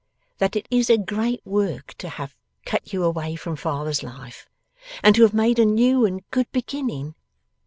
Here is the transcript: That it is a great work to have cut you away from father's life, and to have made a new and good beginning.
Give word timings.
That 0.39 0.55
it 0.55 0.67
is 0.71 0.89
a 0.89 0.97
great 0.97 1.45
work 1.45 1.93
to 1.99 2.09
have 2.09 2.35
cut 2.65 2.91
you 2.91 3.03
away 3.03 3.35
from 3.35 3.55
father's 3.55 4.01
life, 4.01 4.49
and 5.03 5.13
to 5.15 5.21
have 5.21 5.31
made 5.35 5.59
a 5.59 5.63
new 5.65 6.07
and 6.07 6.27
good 6.31 6.51
beginning. 6.51 7.13